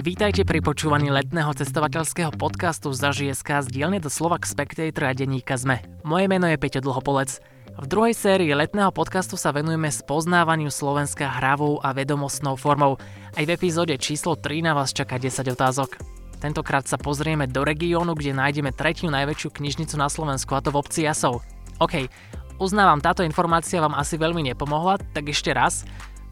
Vítajte 0.00 0.48
pri 0.48 0.64
počúvaní 0.64 1.12
letného 1.12 1.52
cestovateľského 1.52 2.32
podcastu 2.32 2.88
Zažije.sk 2.88 3.60
z 3.60 3.68
dielne 3.68 4.00
do 4.00 4.08
Slovak 4.08 4.48
Spectator 4.48 5.04
a 5.04 5.12
denníka 5.12 5.60
ZME. 5.60 5.84
Moje 6.08 6.24
meno 6.24 6.48
je 6.48 6.56
Peťo 6.56 6.80
Dlhopolec. 6.80 7.36
V 7.76 7.84
druhej 7.84 8.16
sérii 8.16 8.48
letného 8.56 8.96
podcastu 8.96 9.36
sa 9.36 9.52
venujeme 9.52 9.92
spoznávaniu 9.92 10.72
Slovenska 10.72 11.28
hravou 11.28 11.84
a 11.84 11.92
vedomostnou 11.92 12.56
formou. 12.56 12.96
Aj 13.36 13.44
v 13.44 13.52
epizóde 13.52 13.92
číslo 14.00 14.40
3 14.40 14.64
na 14.64 14.72
vás 14.72 14.96
čaká 14.96 15.20
10 15.20 15.52
otázok. 15.52 16.00
Tentokrát 16.40 16.88
sa 16.88 16.96
pozrieme 16.96 17.44
do 17.44 17.60
regiónu, 17.60 18.16
kde 18.16 18.32
nájdeme 18.32 18.72
tretiu 18.72 19.12
najväčšiu 19.12 19.52
knižnicu 19.52 20.00
na 20.00 20.08
Slovensku, 20.08 20.56
a 20.56 20.64
to 20.64 20.72
v 20.72 20.80
obci 20.80 21.04
Jasov. 21.04 21.44
OK, 21.76 22.08
uznávam, 22.56 23.04
táto 23.04 23.20
informácia 23.20 23.84
vám 23.84 23.92
asi 23.92 24.16
veľmi 24.16 24.48
nepomohla, 24.48 24.96
tak 25.12 25.28
ešte 25.28 25.52
raz. 25.52 25.84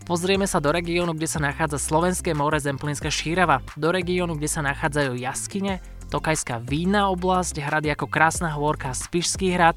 Pozrieme 0.09 0.48
sa 0.48 0.56
do 0.56 0.73
regiónu, 0.73 1.12
kde 1.12 1.28
sa 1.28 1.37
nachádza 1.37 1.77
Slovenské 1.77 2.32
more 2.32 2.56
Zemplínska 2.56 3.12
šírava, 3.12 3.60
do 3.77 3.92
regiónu, 3.92 4.41
kde 4.41 4.48
sa 4.48 4.65
nachádzajú 4.65 5.20
jaskyne, 5.20 5.84
Tokajská 6.09 6.65
vína 6.65 7.12
oblasť, 7.12 7.60
hrady 7.60 7.92
ako 7.92 8.09
Krásna 8.09 8.48
hôrka, 8.56 8.96
Spišský 8.96 9.52
hrad, 9.52 9.77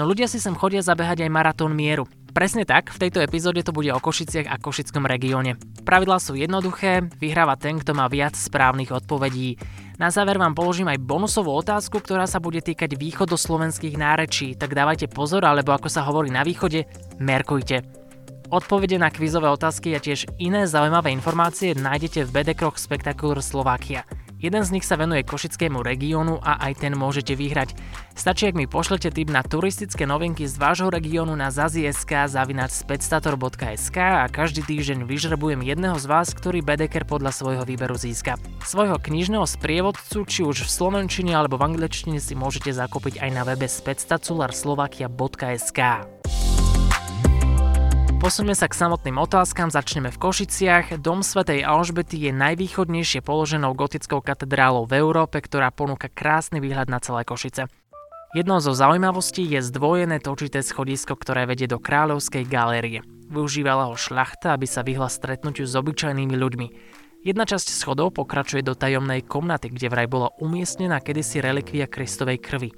no 0.00 0.08
ľudia 0.08 0.24
si 0.24 0.40
sem 0.40 0.56
chodia 0.56 0.80
zabehať 0.80 1.20
aj 1.20 1.28
maratón 1.28 1.76
mieru. 1.76 2.08
Presne 2.32 2.64
tak, 2.64 2.88
v 2.96 2.96
tejto 2.96 3.20
epizóde 3.20 3.60
to 3.60 3.76
bude 3.76 3.92
o 3.92 4.00
Košiciach 4.00 4.48
a 4.48 4.56
Košickom 4.56 5.04
regióne. 5.04 5.60
Pravidlá 5.84 6.16
sú 6.16 6.32
jednoduché, 6.32 7.04
vyhráva 7.20 7.60
ten, 7.60 7.76
kto 7.76 7.92
má 7.92 8.08
viac 8.08 8.40
správnych 8.40 8.88
odpovedí. 8.88 9.60
Na 10.00 10.08
záver 10.08 10.40
vám 10.40 10.56
položím 10.56 10.88
aj 10.88 11.04
bonusovú 11.04 11.52
otázku, 11.52 12.00
ktorá 12.00 12.24
sa 12.24 12.40
bude 12.40 12.64
týkať 12.64 12.96
východoslovenských 12.96 14.00
nárečí, 14.00 14.56
tak 14.56 14.72
dávajte 14.72 15.12
pozor, 15.12 15.44
alebo 15.44 15.76
ako 15.76 15.92
sa 15.92 16.08
hovorí 16.08 16.32
na 16.32 16.40
východe, 16.40 16.88
merkujte. 17.20 18.07
Odpovede 18.48 18.96
na 18.96 19.12
kvízové 19.12 19.44
otázky 19.52 19.92
a 19.92 20.00
tiež 20.00 20.24
iné 20.40 20.64
zaujímavé 20.64 21.12
informácie 21.12 21.76
nájdete 21.76 22.24
v 22.24 22.32
BD 22.32 22.56
Krok 22.56 22.80
Spectacular 22.80 23.44
Slovakia. 23.44 24.08
Jeden 24.40 24.64
z 24.64 24.72
nich 24.72 24.88
sa 24.88 24.96
venuje 24.96 25.20
košickému 25.20 25.84
regiónu 25.84 26.40
a 26.40 26.56
aj 26.64 26.80
ten 26.80 26.96
môžete 26.96 27.36
vyhrať. 27.36 27.76
Stačí, 28.16 28.48
ak 28.48 28.56
mi 28.56 28.64
pošlete 28.64 29.12
tip 29.12 29.28
na 29.28 29.44
turistické 29.44 30.08
novinky 30.08 30.48
z 30.48 30.56
vášho 30.56 30.88
regiónu 30.88 31.36
na 31.36 31.52
zazi.sk 31.52 32.24
zavinač 32.24 32.72
spectator.sk 32.72 33.98
a 34.00 34.24
každý 34.32 34.64
týždeň 34.64 35.04
vyžrebujem 35.04 35.60
jedného 35.66 35.98
z 36.00 36.06
vás, 36.08 36.32
ktorý 36.32 36.64
Bedeker 36.64 37.04
podľa 37.04 37.36
svojho 37.36 37.68
výberu 37.68 38.00
získa. 38.00 38.40
Svojho 38.64 38.96
knižného 38.96 39.44
sprievodcu, 39.44 40.24
či 40.24 40.40
už 40.46 40.62
v 40.64 40.70
slovenčine 40.72 41.36
alebo 41.36 41.60
v 41.60 41.68
angličtine 41.74 42.16
si 42.16 42.32
môžete 42.32 42.72
zakúpiť 42.72 43.20
aj 43.20 43.30
na 43.34 43.44
webe 43.44 43.68
spectacularSlovakia.sk. 43.68 46.17
Posuňme 48.18 48.50
sa 48.50 48.66
k 48.66 48.74
samotným 48.74 49.14
otázkam, 49.14 49.70
začneme 49.70 50.10
v 50.10 50.18
Košiciach. 50.18 50.98
Dom 50.98 51.22
svätej 51.22 51.62
Alžbety 51.62 52.18
je 52.18 52.34
najvýchodnejšie 52.34 53.22
položenou 53.22 53.78
gotickou 53.78 54.18
katedrálou 54.18 54.90
v 54.90 54.98
Európe, 54.98 55.38
ktorá 55.38 55.70
ponúka 55.70 56.10
krásny 56.10 56.58
výhľad 56.58 56.90
na 56.90 56.98
celé 56.98 57.22
Košice. 57.22 57.70
Jednou 58.34 58.58
zo 58.58 58.74
zaujímavostí 58.74 59.46
je 59.46 59.62
zdvojené 59.62 60.18
točité 60.18 60.66
schodisko, 60.66 61.14
ktoré 61.14 61.46
vedie 61.46 61.70
do 61.70 61.78
Kráľovskej 61.78 62.42
galérie. 62.42 63.06
Využívala 63.30 63.86
ho 63.86 63.94
šľachta, 63.94 64.50
aby 64.50 64.66
sa 64.66 64.82
vyhla 64.82 65.06
stretnutiu 65.06 65.64
s 65.64 65.78
obyčajnými 65.78 66.34
ľuďmi. 66.34 66.66
Jedna 67.22 67.46
časť 67.46 67.70
schodov 67.70 68.18
pokračuje 68.18 68.66
do 68.66 68.74
tajomnej 68.74 69.22
komnaty, 69.22 69.70
kde 69.70 69.94
vraj 69.94 70.10
bola 70.10 70.34
umiestnená 70.42 70.98
kedysi 70.98 71.38
relikvia 71.38 71.86
Kristovej 71.86 72.42
krvi. 72.42 72.74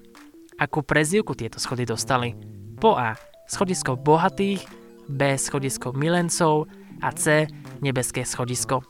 Akú 0.60 0.84
prezivku 0.84 1.32
tieto 1.32 1.56
schody 1.56 1.88
dostali? 1.88 2.36
Po 2.77 3.00
A. 3.00 3.16
Schodisko 3.50 3.98
bohatých, 3.98 4.80
B 5.11 5.34
schodisko 5.34 5.91
milencov 5.91 6.70
a 7.03 7.11
C 7.11 7.50
nebeské 7.83 8.22
schodisko. 8.22 8.80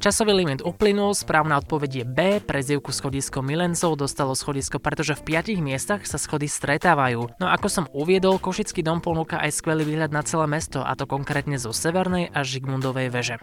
Časový 0.00 0.32
limit 0.32 0.64
uplynul, 0.64 1.12
správna 1.12 1.60
odpoveď 1.60 1.90
je 1.92 2.04
B, 2.08 2.18
prezivku 2.40 2.88
schodisko 2.88 3.44
milencov 3.44 4.00
dostalo 4.00 4.32
schodisko, 4.32 4.80
pretože 4.80 5.12
v 5.12 5.28
piatich 5.28 5.60
miestach 5.60 6.08
sa 6.08 6.16
schody 6.16 6.48
stretávajú. 6.48 7.36
No 7.36 7.46
ako 7.52 7.68
som 7.68 7.84
uviedol, 7.92 8.40
Košický 8.40 8.80
dom 8.80 9.04
ponúka 9.04 9.36
aj 9.36 9.60
skvelý 9.60 9.84
výhľad 9.84 10.08
na 10.08 10.24
celé 10.24 10.48
mesto, 10.48 10.80
a 10.80 10.96
to 10.96 11.04
konkrétne 11.04 11.60
zo 11.60 11.76
Severnej 11.76 12.32
a 12.32 12.40
Žigmundovej 12.40 13.12
veže. 13.12 13.36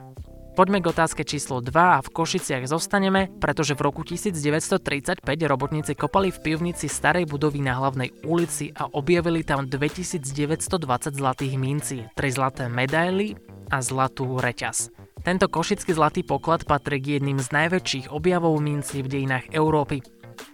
Poďme 0.58 0.82
k 0.82 0.90
otázke 0.90 1.22
číslo 1.22 1.62
2 1.62 1.70
a 1.70 2.02
v 2.02 2.10
Košiciach 2.10 2.66
zostaneme, 2.66 3.30
pretože 3.38 3.78
v 3.78 3.86
roku 3.86 4.02
1935 4.02 5.22
robotníci 5.22 5.94
kopali 5.94 6.34
v 6.34 6.42
pivnici 6.42 6.90
starej 6.90 7.30
budovy 7.30 7.62
na 7.62 7.78
hlavnej 7.78 8.26
ulici 8.26 8.74
a 8.74 8.90
objavili 8.90 9.46
tam 9.46 9.70
2920 9.70 11.14
zlatých 11.14 11.54
mincí, 11.62 12.10
3 12.10 12.18
zlaté 12.34 12.66
medaily 12.74 13.38
a 13.70 13.86
zlatú 13.86 14.42
reťaz. 14.42 14.90
Tento 15.22 15.46
košický 15.46 15.94
zlatý 15.94 16.26
poklad 16.26 16.66
patrí 16.66 17.06
k 17.06 17.22
jedným 17.22 17.38
z 17.38 17.54
najväčších 17.54 18.10
objavov 18.10 18.58
mincí 18.58 19.06
v 19.06 19.14
dejinách 19.14 19.54
Európy. 19.54 20.02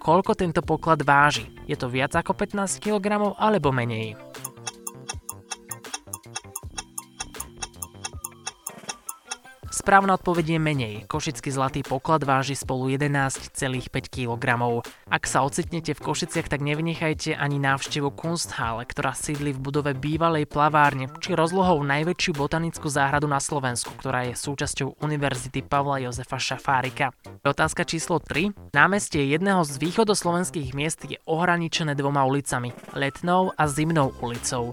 Koľko 0.04 0.36
tento 0.36 0.60
poklad 0.60 1.00
váži? 1.08 1.48
Je 1.64 1.80
to 1.80 1.88
viac 1.88 2.12
ako 2.12 2.36
15 2.36 2.84
kg 2.84 3.32
alebo 3.40 3.72
menej? 3.72 4.20
Správna 9.84 10.16
odpoveď 10.16 10.56
je 10.56 10.60
menej. 10.64 10.96
Košický 11.12 11.52
zlatý 11.52 11.84
poklad 11.84 12.24
váži 12.24 12.56
spolu 12.56 12.88
11,5 12.88 13.52
kg. 14.08 14.46
Ak 15.12 15.28
sa 15.28 15.44
ocitnete 15.44 15.92
v 15.92 16.00
Košiciach, 16.00 16.48
tak 16.48 16.64
nevynechajte 16.64 17.36
ani 17.36 17.60
návštevu 17.60 18.16
Kunsthalle, 18.16 18.88
ktorá 18.88 19.12
sídli 19.12 19.52
v 19.52 19.60
budove 19.60 19.92
bývalej 19.92 20.48
plavárne, 20.48 21.12
či 21.20 21.36
rozlohou 21.36 21.84
najväčšiu 21.84 22.32
botanickú 22.32 22.88
záhradu 22.88 23.28
na 23.28 23.44
Slovensku, 23.44 23.92
ktorá 24.00 24.24
je 24.32 24.40
súčasťou 24.40 25.04
Univerzity 25.04 25.60
Pavla 25.68 26.00
Jozefa 26.00 26.40
Šafárika. 26.40 27.12
Otázka 27.44 27.84
číslo 27.84 28.24
3. 28.24 28.72
Námestie 28.72 29.36
jedného 29.36 29.68
z 29.68 29.84
východoslovenských 29.84 30.72
miest 30.72 31.04
je 31.04 31.20
ohraničené 31.28 31.92
dvoma 32.00 32.24
ulicami, 32.24 32.72
Letnou 32.96 33.52
a 33.52 33.68
Zimnou 33.68 34.16
ulicou. 34.24 34.72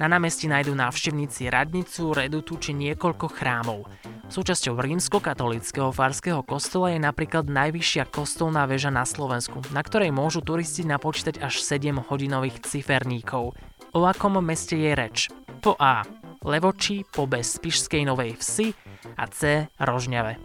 Na 0.00 0.08
námestí 0.08 0.48
nájdú 0.48 0.72
návštevníci 0.72 1.52
radnicu, 1.52 2.16
redutu 2.16 2.56
či 2.56 2.72
niekoľko 2.72 3.28
chrámov. 3.28 3.84
Súčasťou 4.32 4.80
rímsko-katolického 4.80 5.92
farského 5.92 6.40
kostola 6.40 6.96
je 6.96 7.00
napríklad 7.04 7.44
najvyššia 7.52 8.08
kostolná 8.08 8.64
väža 8.64 8.88
na 8.88 9.04
Slovensku, 9.04 9.60
na 9.76 9.84
ktorej 9.84 10.08
môžu 10.08 10.40
turisti 10.40 10.88
napočítať 10.88 11.44
až 11.44 11.60
7 11.60 12.08
hodinových 12.08 12.64
ciferníkov. 12.64 13.52
O 13.92 14.00
akom 14.08 14.40
meste 14.40 14.80
je 14.80 14.92
reč? 14.96 15.28
Po 15.60 15.76
A. 15.76 16.00
Levoči, 16.40 17.04
po 17.04 17.28
B. 17.28 17.44
Spišskej 17.44 18.08
Novej 18.08 18.40
Vsi 18.40 18.72
a 19.20 19.28
C. 19.28 19.68
Rožňave. 19.76 20.40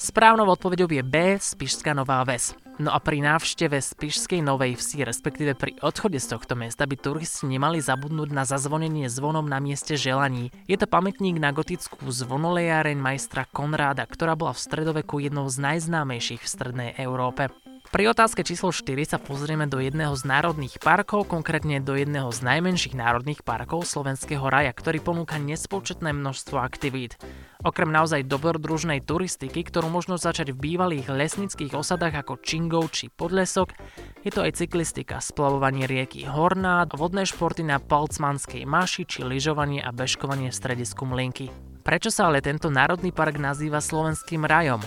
Správnou 0.00 0.48
odpovedou 0.48 0.88
je 0.88 1.04
B. 1.04 1.36
Spišská 1.36 1.92
Nová 1.92 2.24
Ves. 2.24 2.56
No 2.80 2.96
a 2.96 2.98
pri 3.04 3.20
návšteve 3.20 3.76
Spišskej 3.76 4.40
Novej 4.40 4.80
Vsi, 4.80 5.04
respektíve 5.04 5.52
pri 5.52 5.76
odchode 5.84 6.16
z 6.16 6.32
tohto 6.32 6.56
mesta 6.56 6.88
by 6.88 6.96
turisti 6.96 7.44
nemali 7.44 7.76
zabudnúť 7.76 8.32
na 8.32 8.48
zazvonenie 8.48 9.04
zvonom 9.12 9.44
na 9.44 9.60
mieste 9.60 10.00
želaní. 10.00 10.48
Je 10.64 10.80
to 10.80 10.88
pamätník 10.88 11.36
na 11.36 11.52
gotickú 11.52 12.08
zvonolejáreň 12.08 12.96
majstra 12.96 13.44
Konráda, 13.52 14.08
ktorá 14.08 14.32
bola 14.32 14.56
v 14.56 14.64
stredoveku 14.64 15.20
jednou 15.20 15.44
z 15.52 15.60
najznámejších 15.60 16.40
v 16.40 16.48
strednej 16.48 16.90
Európe. 16.96 17.52
Pri 17.92 18.06
otázke 18.08 18.46
číslo 18.48 18.72
4 18.72 18.96
sa 19.04 19.18
pozrieme 19.20 19.68
do 19.68 19.76
jedného 19.76 20.16
z 20.16 20.24
národných 20.24 20.80
parkov, 20.80 21.28
konkrétne 21.28 21.84
do 21.84 21.98
jedného 21.98 22.32
z 22.32 22.40
najmenších 22.40 22.96
národných 22.96 23.44
parkov 23.44 23.84
Slovenského 23.84 24.46
raja, 24.48 24.72
ktorý 24.72 25.04
ponúka 25.04 25.36
nespočetné 25.36 26.16
množstvo 26.16 26.56
aktivít. 26.56 27.20
Okrem 27.60 27.92
naozaj 27.92 28.24
dobrodružnej 28.24 29.04
turistiky, 29.04 29.60
ktorú 29.68 29.92
možno 29.92 30.16
začať 30.16 30.56
v 30.56 30.72
bývalých 30.72 31.12
lesnických 31.12 31.76
osadách 31.76 32.24
ako 32.24 32.40
Čingov 32.40 32.88
či 32.88 33.12
Podlesok, 33.12 33.76
je 34.24 34.32
to 34.32 34.40
aj 34.40 34.56
cyklistika, 34.56 35.20
splavovanie 35.20 35.84
rieky 35.84 36.24
Horná, 36.24 36.88
vodné 36.88 37.28
športy 37.28 37.60
na 37.60 37.76
Palcmanskej 37.76 38.64
maši 38.64 39.04
či 39.04 39.20
lyžovanie 39.20 39.84
a 39.84 39.92
bežkovanie 39.92 40.48
v 40.48 40.56
stredisku 40.56 41.04
Mlinky. 41.04 41.52
Prečo 41.84 42.08
sa 42.08 42.32
ale 42.32 42.40
tento 42.40 42.72
národný 42.72 43.12
park 43.12 43.36
nazýva 43.36 43.84
Slovenským 43.84 44.48
rajom? 44.48 44.80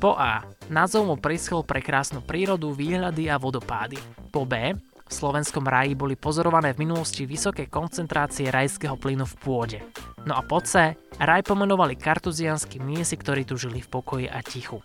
Po 0.00 0.16
A. 0.16 0.48
Názov 0.72 1.04
mu 1.04 1.16
prischol 1.20 1.60
pre 1.60 1.84
krásnu 1.84 2.24
prírodu, 2.24 2.72
výhľady 2.72 3.28
a 3.28 3.36
vodopády. 3.36 4.00
Po 4.32 4.48
B. 4.48 4.72
V 5.04 5.12
slovenskom 5.12 5.68
raji 5.68 5.92
boli 5.92 6.16
pozorované 6.16 6.72
v 6.72 6.88
minulosti 6.88 7.28
vysoké 7.28 7.68
koncentrácie 7.68 8.48
rajského 8.48 8.96
plynu 8.96 9.28
v 9.28 9.34
pôde. 9.36 9.78
No 10.24 10.32
a 10.32 10.40
po 10.40 10.64
C. 10.64 10.96
Raj 11.20 11.44
pomenovali 11.44 12.00
kartuzianskí 12.00 12.80
miesi, 12.80 13.20
ktorí 13.20 13.44
tu 13.44 13.60
žili 13.60 13.84
v 13.84 13.88
pokoji 13.92 14.26
a 14.32 14.40
tichu. 14.40 14.80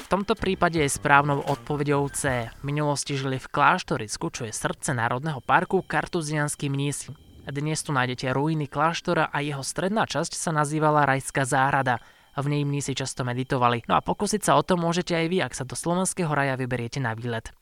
V 0.00 0.06
tomto 0.08 0.38
prípade 0.38 0.78
je 0.78 0.88
správnou 0.88 1.42
odpovedou 1.50 2.06
C. 2.14 2.48
V 2.48 2.62
minulosti 2.64 3.18
žili 3.18 3.42
v 3.42 3.50
kláštorisku, 3.50 4.30
čo 4.30 4.46
je 4.46 4.54
srdce 4.54 4.94
Národného 4.94 5.42
parku, 5.42 5.82
kartuzianskí 5.84 6.70
mnísi. 6.70 7.12
Dnes 7.46 7.82
tu 7.82 7.92
nájdete 7.92 8.32
ruiny 8.32 8.70
kláštora 8.70 9.28
a 9.28 9.38
jeho 9.42 9.66
stredná 9.66 10.06
časť 10.08 10.32
sa 10.34 10.50
nazývala 10.54 11.04
Rajská 11.04 11.44
záhrada. 11.46 12.00
V 12.40 12.52
Nijmni 12.52 12.80
si 12.84 12.96
často 12.96 13.24
meditovali. 13.24 13.84
No 13.88 13.96
a 13.96 14.04
pokúsiť 14.04 14.42
sa 14.44 14.56
o 14.58 14.62
to 14.64 14.76
môžete 14.76 15.12
aj 15.12 15.26
vy, 15.28 15.38
ak 15.44 15.56
sa 15.56 15.64
do 15.64 15.76
slovenského 15.76 16.32
raja 16.32 16.56
vyberiete 16.56 17.00
na 17.00 17.16
výlet. 17.16 17.52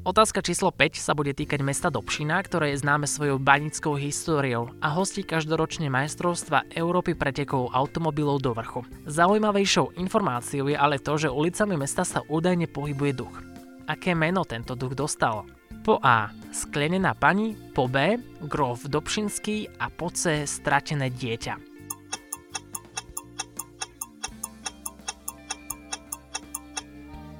Otázka 0.00 0.40
číslo 0.40 0.72
5 0.72 0.96
sa 0.96 1.12
bude 1.12 1.36
týkať 1.36 1.60
mesta 1.60 1.92
Dobšina, 1.92 2.40
ktoré 2.40 2.72
je 2.72 2.80
známe 2.80 3.04
svojou 3.04 3.36
banickou 3.36 4.00
históriou 4.00 4.72
a 4.80 4.88
hostí 4.96 5.20
každoročne 5.20 5.92
majstrovstva 5.92 6.72
Európy 6.72 7.12
pretekov 7.12 7.68
automobilov 7.76 8.40
do 8.40 8.56
vrchu. 8.56 8.80
Zaujímavejšou 9.04 10.00
informáciou 10.00 10.72
je 10.72 10.76
ale 10.80 10.96
to, 10.96 11.20
že 11.20 11.28
ulicami 11.28 11.76
mesta 11.76 12.08
sa 12.08 12.24
údajne 12.24 12.64
pohybuje 12.72 13.12
duch. 13.12 13.34
Aké 13.84 14.16
meno 14.16 14.48
tento 14.48 14.72
duch 14.72 14.96
dostal? 14.96 15.44
Po 15.84 16.00
A. 16.00 16.32
Sklenená 16.48 17.12
pani, 17.12 17.52
po 17.76 17.84
B. 17.84 18.16
Grof 18.48 18.88
Dobšinský 18.88 19.84
a 19.84 19.92
po 19.92 20.08
C. 20.08 20.48
Stratené 20.48 21.12
dieťa. 21.12 21.69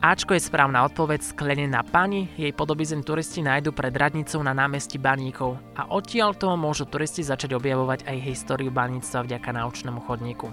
Ačko 0.01 0.33
je 0.33 0.41
správna 0.41 0.89
odpoveď 0.89 1.21
sklenená 1.21 1.85
pani, 1.85 2.25
jej 2.41 2.57
podobizeň 2.57 3.05
turisti 3.05 3.45
nájdu 3.45 3.77
pred 3.77 3.93
radnicou 3.93 4.41
na 4.41 4.57
námestí 4.57 4.97
Baníkov 4.97 5.61
a 5.77 5.93
odtiaľ 5.93 6.33
to 6.41 6.49
môžu 6.57 6.89
turisti 6.89 7.21
začať 7.21 7.53
objavovať 7.53 8.09
aj 8.09 8.25
históriu 8.25 8.73
baníctva 8.73 9.29
vďaka 9.29 9.53
naučnému 9.53 10.01
chodníku. 10.09 10.49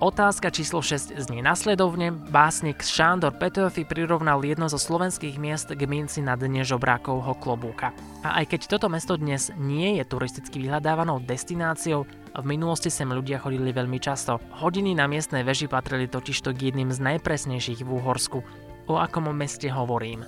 Otázka 0.00 0.48
číslo 0.48 0.80
6 0.80 1.12
znie 1.12 1.44
nasledovne. 1.44 2.08
Básnik 2.08 2.80
Šándor 2.80 3.36
Petőfi 3.36 3.84
prirovnal 3.84 4.40
jedno 4.40 4.64
zo 4.72 4.80
slovenských 4.80 5.36
miest 5.36 5.68
k 5.76 5.82
minci 5.84 6.24
na 6.24 6.32
dne 6.32 6.64
žobrákovho 6.64 7.36
klobúka. 7.36 7.92
A 8.24 8.40
aj 8.40 8.56
keď 8.56 8.60
toto 8.76 8.88
mesto 8.88 9.20
dnes 9.20 9.52
nie 9.60 10.00
je 10.00 10.08
turisticky 10.08 10.56
vyhľadávanou 10.64 11.20
destináciou, 11.20 12.08
v 12.32 12.44
minulosti 12.44 12.88
sem 12.88 13.08
ľudia 13.08 13.40
chodili 13.44 13.76
veľmi 13.76 14.00
často. 14.00 14.40
Hodiny 14.60 14.96
na 14.96 15.04
miestnej 15.04 15.44
veži 15.44 15.68
patrili 15.68 16.08
totižto 16.08 16.56
k 16.56 16.72
jedným 16.72 16.92
z 16.92 17.00
najpresnejších 17.00 17.84
v 17.84 17.92
Úhorsku 17.92 18.40
o 18.86 18.98
akom 18.98 19.30
meste 19.34 19.70
hovorím. 19.70 20.26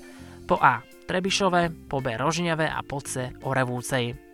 Po 0.48 0.58
A. 0.58 0.82
Trebišové, 1.08 1.88
po 1.88 2.04
B. 2.04 2.20
Rožňave 2.20 2.68
a 2.68 2.84
po 2.84 3.00
C. 3.00 3.32
Orevúcej. 3.40 4.28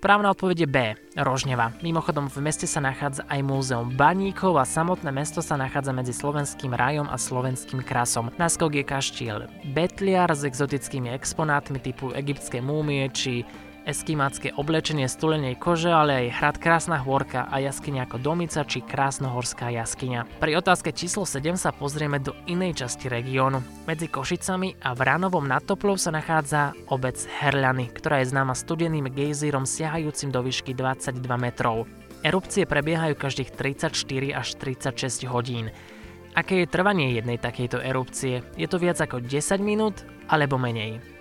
Správna 0.00 0.32
odpoveď 0.32 0.64
je 0.64 0.68
B. 0.70 0.78
Rožňava. 1.12 1.76
Mimochodom 1.84 2.32
v 2.32 2.40
meste 2.40 2.64
sa 2.64 2.80
nachádza 2.80 3.20
aj 3.28 3.44
múzeum 3.44 3.92
baníkov 3.92 4.56
a 4.56 4.64
samotné 4.64 5.12
mesto 5.12 5.44
sa 5.44 5.60
nachádza 5.60 5.92
medzi 5.92 6.16
slovenským 6.16 6.72
rajom 6.72 7.04
a 7.04 7.20
slovenským 7.20 7.84
krasom. 7.84 8.32
Na 8.40 8.48
skok 8.48 8.80
je 8.80 8.84
kaštiel 8.86 9.38
Betliar 9.76 10.32
s 10.32 10.48
exotickými 10.48 11.12
exponátmi 11.12 11.84
typu 11.84 12.16
egyptské 12.16 12.64
múmie 12.64 13.12
či 13.12 13.44
eskimácké 13.88 14.52
oblečenie 14.56 15.08
stulenej 15.08 15.56
kože, 15.56 15.92
ale 15.92 16.26
aj 16.26 16.36
hrad 16.40 16.56
Krásna 16.60 17.00
hôrka 17.00 17.48
a 17.48 17.60
jaskyňa 17.60 18.08
ako 18.08 18.16
Domica 18.20 18.64
či 18.64 18.84
Krásnohorská 18.84 19.72
jaskyňa. 19.72 20.40
Pri 20.40 20.52
otázke 20.56 20.92
číslo 20.92 21.28
7 21.28 21.56
sa 21.56 21.70
pozrieme 21.72 22.20
do 22.20 22.36
inej 22.48 22.84
časti 22.84 23.08
regiónu. 23.08 23.64
Medzi 23.88 24.08
Košicami 24.08 24.80
a 24.84 24.92
Vranovom 24.92 25.44
nad 25.48 25.64
Toplou 25.64 25.96
sa 25.96 26.12
nachádza 26.12 26.76
obec 26.92 27.16
Herľany, 27.26 27.92
ktorá 27.92 28.20
je 28.20 28.30
známa 28.32 28.52
studeným 28.52 29.08
gejzírom 29.12 29.64
siahajúcim 29.64 30.32
do 30.32 30.40
výšky 30.44 30.76
22 30.76 31.20
metrov. 31.40 31.84
Erupcie 32.20 32.68
prebiehajú 32.68 33.16
každých 33.16 33.56
34 33.56 33.96
až 34.36 34.48
36 34.60 35.24
hodín. 35.32 35.72
Aké 36.36 36.62
je 36.62 36.70
trvanie 36.70 37.16
jednej 37.16 37.42
takejto 37.42 37.82
erupcie? 37.82 38.46
Je 38.54 38.68
to 38.70 38.78
viac 38.78 39.02
ako 39.02 39.18
10 39.24 39.58
minút 39.58 40.06
alebo 40.30 40.60
menej? 40.60 41.19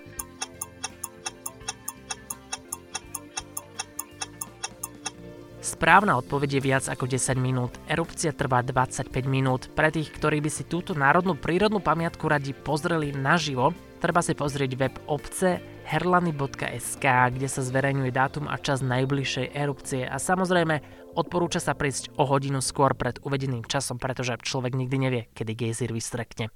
Správna 5.80 6.20
odpoveď 6.20 6.60
je 6.60 6.66
viac 6.68 6.86
ako 6.92 7.08
10 7.08 7.40
minút. 7.40 7.72
Erupcia 7.88 8.36
trvá 8.36 8.60
25 8.60 9.16
minút. 9.24 9.72
Pre 9.72 9.88
tých, 9.88 10.12
ktorí 10.12 10.44
by 10.44 10.52
si 10.52 10.68
túto 10.68 10.92
národnú 10.92 11.40
prírodnú 11.40 11.80
pamiatku 11.80 12.28
radi 12.28 12.52
pozreli 12.52 13.16
naživo, 13.16 13.72
treba 14.04 14.20
si 14.20 14.36
pozrieť 14.36 14.76
web 14.76 15.00
obce 15.08 15.64
herlany.sk, 15.88 17.06
kde 17.32 17.48
sa 17.48 17.64
zverejňuje 17.64 18.12
dátum 18.12 18.52
a 18.52 18.60
čas 18.60 18.84
najbližšej 18.84 19.56
erupcie 19.56 20.04
a 20.04 20.20
samozrejme 20.20 20.84
odporúča 21.16 21.64
sa 21.64 21.72
prísť 21.72 22.12
o 22.20 22.28
hodinu 22.28 22.60
skôr 22.60 22.92
pred 22.92 23.16
uvedeným 23.24 23.64
časom, 23.64 24.04
pretože 24.04 24.36
človek 24.44 24.76
nikdy 24.76 24.98
nevie, 25.00 25.22
kedy 25.32 25.56
gejzír 25.56 25.96
vystrekne. 25.96 26.52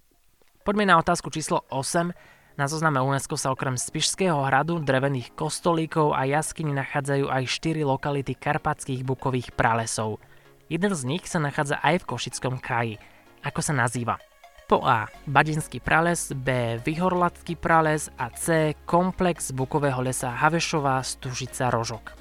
Poďme 0.67 0.83
na 0.83 0.99
otázku 0.99 1.31
číslo 1.31 1.63
8. 1.71 2.11
Na 2.53 2.69
zozname 2.69 3.01
UNESCO 3.01 3.33
sa 3.33 3.49
okrem 3.49 3.73
Spišského 3.81 4.37
hradu, 4.45 4.77
drevených 4.77 5.33
kostolíkov 5.33 6.13
a 6.13 6.29
jaskyň 6.29 6.85
nachádzajú 6.85 7.25
aj 7.25 7.43
4 7.49 7.81
lokality 7.81 8.37
karpatských 8.37 9.01
bukových 9.01 9.57
pralesov. 9.57 10.21
Jeden 10.69 10.93
z 10.93 11.01
nich 11.01 11.25
sa 11.25 11.41
nachádza 11.41 11.81
aj 11.81 12.05
v 12.05 12.07
Košickom 12.13 12.61
kraji. 12.61 13.01
Ako 13.41 13.57
sa 13.65 13.73
nazýva? 13.73 14.21
Po 14.69 14.85
A. 14.85 15.09
Badinský 15.25 15.81
prales, 15.81 16.29
B. 16.29 16.77
Vyhorlatský 16.85 17.57
prales 17.57 18.13
a 18.21 18.29
C. 18.29 18.77
Komplex 18.85 19.49
bukového 19.49 20.05
lesa 20.05 20.29
Havešová 20.29 21.01
Stužica 21.01 21.73
Rožok. 21.73 22.13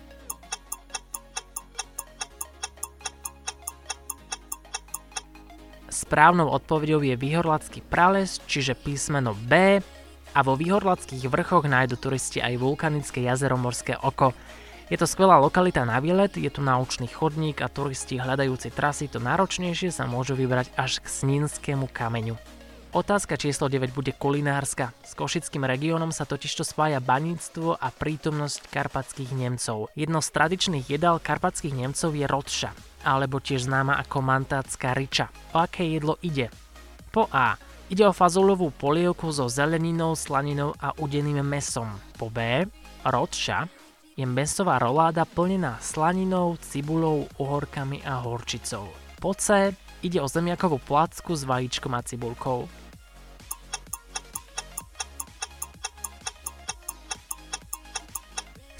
Správnou 5.92 6.48
odpovedou 6.48 7.04
je 7.04 7.20
Vyhorlatský 7.20 7.84
prales, 7.84 8.40
čiže 8.48 8.72
písmeno 8.72 9.36
B 9.36 9.84
a 10.32 10.40
vo 10.40 10.56
výhorlackých 10.56 11.28
vrchoch 11.28 11.68
nájdu 11.68 12.00
turisti 12.00 12.40
aj 12.40 12.56
vulkanické 12.56 13.22
jazero 13.24 13.60
Morské 13.60 13.96
oko. 14.00 14.32
Je 14.92 15.00
to 15.00 15.08
skvelá 15.08 15.40
lokalita 15.40 15.84
na 15.88 16.00
výlet, 16.00 16.36
je 16.36 16.52
tu 16.52 16.60
naučný 16.60 17.08
chodník 17.08 17.64
a 17.64 17.72
turisti 17.72 18.20
hľadajúci 18.20 18.72
trasy 18.72 19.08
to 19.08 19.20
náročnejšie 19.20 19.88
sa 19.88 20.04
môžu 20.04 20.36
vybrať 20.36 20.68
až 20.76 21.00
k 21.00 21.08
Snínskému 21.08 21.88
kameňu. 21.88 22.36
Otázka 22.92 23.40
číslo 23.40 23.72
9 23.72 23.88
bude 23.96 24.12
kulinárska. 24.12 24.92
S 25.00 25.16
košickým 25.16 25.64
regiónom 25.64 26.12
sa 26.12 26.28
totižto 26.28 26.60
spája 26.60 27.00
baníctvo 27.00 27.80
a 27.80 27.88
prítomnosť 27.88 28.68
karpatských 28.68 29.32
Nemcov. 29.32 29.88
Jedno 29.96 30.20
z 30.20 30.28
tradičných 30.28 30.92
jedál 30.92 31.16
karpatských 31.16 31.72
Nemcov 31.72 32.12
je 32.12 32.28
rotša, 32.28 32.76
alebo 33.08 33.40
tiež 33.40 33.64
známa 33.64 33.96
ako 33.96 34.20
mantácká 34.20 34.92
riča. 34.92 35.32
O 35.56 35.64
aké 35.64 35.88
jedlo 35.88 36.20
ide? 36.20 36.52
Po 37.08 37.32
A. 37.32 37.56
Ide 37.92 38.08
o 38.08 38.16
fazulovú 38.16 38.72
polievku 38.72 39.28
so 39.36 39.52
zeleninou, 39.52 40.16
slaninou 40.16 40.72
a 40.80 40.96
udeným 40.96 41.44
mesom. 41.44 41.92
Po 42.16 42.32
B, 42.32 42.64
rodša, 43.04 43.68
je 44.16 44.24
mesová 44.24 44.80
roláda 44.80 45.28
plnená 45.28 45.76
slaninou, 45.76 46.56
cibulou, 46.56 47.28
uhorkami 47.36 48.00
a 48.00 48.16
horčicou. 48.24 48.88
Po 49.20 49.36
C, 49.36 49.76
ide 50.00 50.24
o 50.24 50.28
zemiakovú 50.28 50.80
placku 50.80 51.36
s 51.36 51.44
vajíčkom 51.44 51.92
a 51.92 52.00
cibulkou. 52.00 52.64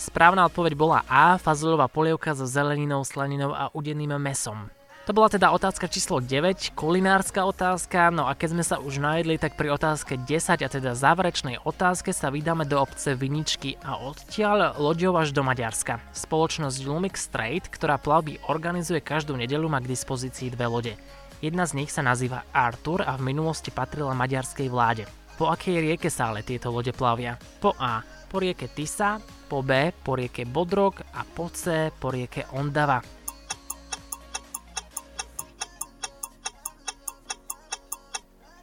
Správna 0.01 0.49
odpoveď 0.49 0.73
bola 0.73 1.05
A, 1.05 1.37
fazulová 1.37 1.85
polievka 1.85 2.33
so 2.33 2.49
zeleninou, 2.49 3.05
slaninou 3.05 3.53
a 3.53 3.69
udeným 3.77 4.17
mesom. 4.17 4.73
To 5.03 5.11
bola 5.11 5.27
teda 5.27 5.51
otázka 5.51 5.91
číslo 5.91 6.23
9, 6.23 6.79
kulinárska 6.79 7.43
otázka, 7.43 8.15
no 8.15 8.31
a 8.31 8.39
keď 8.39 8.49
sme 8.55 8.63
sa 8.63 8.79
už 8.79 9.03
najedli, 9.03 9.35
tak 9.35 9.59
pri 9.59 9.75
otázke 9.75 10.15
10 10.15 10.63
a 10.63 10.69
teda 10.71 10.95
záverečnej 10.95 11.59
otázke 11.67 12.15
sa 12.15 12.31
vydáme 12.31 12.63
do 12.71 12.79
obce 12.79 13.19
Viničky 13.19 13.75
a 13.83 13.99
odtiaľ 13.99 14.79
loďou 14.79 15.19
až 15.19 15.35
do 15.35 15.43
Maďarska. 15.43 15.99
Spoločnosť 16.15 16.87
Lumix 16.87 17.27
Trade, 17.27 17.67
ktorá 17.67 17.99
plavby 17.99 18.47
organizuje 18.47 19.03
každú 19.03 19.35
nedelu, 19.35 19.67
má 19.67 19.83
k 19.83 19.91
dispozícii 19.91 20.55
dve 20.55 20.71
lode. 20.71 20.95
Jedna 21.43 21.67
z 21.67 21.83
nich 21.83 21.91
sa 21.91 22.07
nazýva 22.07 22.47
Artur 22.55 23.03
a 23.03 23.19
v 23.19 23.27
minulosti 23.27 23.75
patrila 23.75 24.15
maďarskej 24.15 24.71
vláde. 24.71 25.11
Po 25.35 25.51
akej 25.51 25.83
rieke 25.83 26.15
sa 26.15 26.31
ale 26.31 26.47
tieto 26.47 26.71
lode 26.71 26.95
plavia? 26.95 27.35
Po 27.59 27.75
A. 27.75 28.07
Po 28.31 28.39
rieke 28.39 28.71
Tisa, 28.71 29.19
po 29.51 29.67
B. 29.67 29.91
Po 29.91 30.15
rieke 30.15 30.47
Bodrog 30.47 31.03
a 31.03 31.27
po 31.27 31.51
C. 31.51 31.91
Po 31.91 32.15
rieke 32.15 32.47
Ondava. 32.55 33.22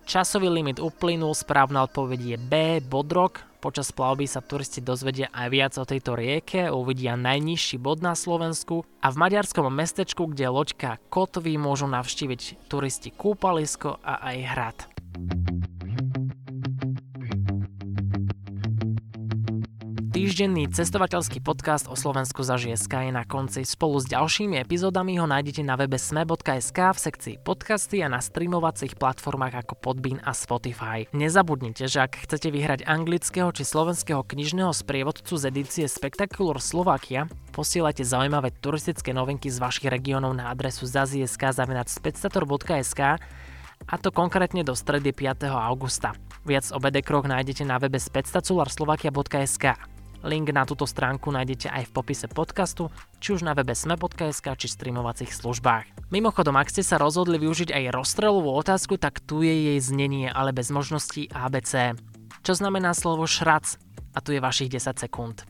Časový 0.09 0.49
limit 0.49 0.81
uplynul, 0.81 1.37
správna 1.37 1.85
odpoveď 1.85 2.33
je 2.33 2.37
B, 2.41 2.53
Bodrok. 2.81 3.45
Počas 3.61 3.93
plavby 3.93 4.25
sa 4.25 4.41
turisti 4.41 4.81
dozvedia 4.81 5.29
aj 5.29 5.47
viac 5.53 5.73
o 5.77 5.85
tejto 5.85 6.17
rieke, 6.17 6.73
uvidia 6.73 7.13
najnižší 7.13 7.77
bod 7.77 8.01
na 8.01 8.17
Slovensku 8.17 8.89
a 9.05 9.13
v 9.13 9.19
maďarskom 9.21 9.69
mestečku, 9.69 10.33
kde 10.33 10.49
loďka 10.49 10.97
kotví, 11.13 11.61
môžu 11.61 11.85
navštíviť 11.85 12.65
turisti 12.65 13.13
kúpalisko 13.13 14.01
a 14.01 14.33
aj 14.33 14.37
hrad. 14.49 14.98
Týždenný 20.19 20.67
cestovateľský 20.67 21.39
podcast 21.39 21.87
o 21.87 21.95
Slovensku 21.95 22.43
za 22.43 22.59
je 22.59 22.75
na 23.07 23.23
konci. 23.23 23.63
Spolu 23.63 24.03
s 24.03 24.05
ďalšími 24.11 24.59
epizódami 24.59 25.15
ho 25.15 25.23
nájdete 25.23 25.63
na 25.63 25.79
webe 25.79 25.95
sme.sk 25.95 26.75
v 26.75 26.99
sekcii 26.99 27.35
podcasty 27.39 28.03
a 28.03 28.11
na 28.11 28.19
streamovacích 28.19 28.99
platformách 28.99 29.63
ako 29.63 29.79
Podbean 29.79 30.19
a 30.27 30.35
Spotify. 30.35 31.07
Nezabudnite, 31.15 31.87
že 31.87 32.03
ak 32.03 32.27
chcete 32.27 32.51
vyhrať 32.51 32.83
anglického 32.83 33.55
či 33.55 33.63
slovenského 33.63 34.19
knižného 34.27 34.75
sprievodcu 34.75 35.39
z 35.39 35.55
edície 35.55 35.87
Spectacular 35.87 36.59
Slovakia, 36.59 37.31
posielajte 37.55 38.03
zaujímavé 38.03 38.51
turistické 38.59 39.15
novinky 39.15 39.47
z 39.47 39.63
vašich 39.63 39.87
regiónov 39.87 40.35
na 40.35 40.51
adresu 40.51 40.83
zaziesk.sk 40.83 43.01
a 43.87 43.95
to 43.95 44.11
konkrétne 44.11 44.67
do 44.67 44.75
stredy 44.75 45.15
5. 45.15 45.47
augusta. 45.47 46.11
Viac 46.43 46.67
o 46.75 46.77
BD-kroch 46.83 47.23
nájdete 47.23 47.63
na 47.63 47.79
webe 47.79 47.95
spectacularslavakia.sk. 47.95 49.98
Link 50.19 50.51
na 50.51 50.67
túto 50.67 50.83
stránku 50.83 51.31
nájdete 51.31 51.71
aj 51.71 51.87
v 51.87 51.95
popise 51.95 52.27
podcastu, 52.27 52.91
či 53.23 53.39
už 53.39 53.47
na 53.47 53.55
webe 53.55 53.71
sme.sk 53.71 54.43
či 54.59 54.67
streamovacích 54.67 55.31
službách. 55.31 56.11
Mimochodom, 56.11 56.59
ak 56.59 56.67
ste 56.67 56.83
sa 56.83 56.99
rozhodli 56.99 57.39
využiť 57.39 57.71
aj 57.71 57.95
rozstrelovú 57.95 58.51
otázku, 58.51 58.99
tak 58.99 59.23
tu 59.23 59.47
je 59.47 59.71
jej 59.71 59.79
znenie, 59.79 60.27
ale 60.27 60.51
bez 60.51 60.75
možností 60.75 61.31
ABC. 61.31 61.95
Čo 62.43 62.51
znamená 62.51 62.91
slovo 62.91 63.23
šrac? 63.23 63.79
A 64.11 64.19
tu 64.19 64.35
je 64.35 64.43
vašich 64.43 64.67
10 64.67 64.99
sekúnd. 64.99 65.47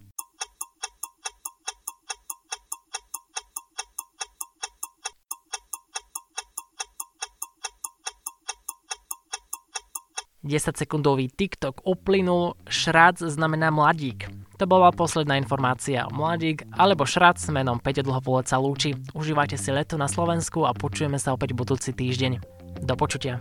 10-sekundový 10.49 11.29
TikTok 11.29 11.85
uplynul, 11.85 12.57
šrác 12.65 13.21
znamená 13.21 13.69
mladík. 13.69 14.48
To 14.59 14.67
bola 14.67 14.91
posledná 14.91 15.39
informácia. 15.39 16.03
Mladík 16.11 16.67
alebo 16.75 17.07
šrác 17.07 17.39
s 17.39 17.47
menom 17.47 17.79
Peťo 17.79 18.03
Dlhopolec 18.03 18.51
sa 18.51 18.59
lúči. 18.59 18.91
Užívajte 19.15 19.55
si 19.55 19.71
leto 19.71 19.95
na 19.95 20.11
Slovensku 20.11 20.67
a 20.67 20.75
počujeme 20.75 21.15
sa 21.15 21.31
opäť 21.31 21.55
budúci 21.55 21.95
týždeň. 21.95 22.43
Do 22.83 22.95
počutia. 22.99 23.39